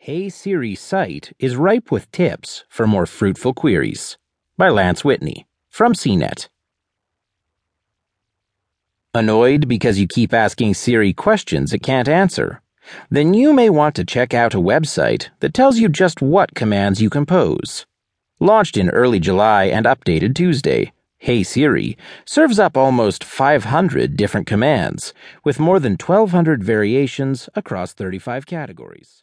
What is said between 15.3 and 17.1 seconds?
that tells you just what commands you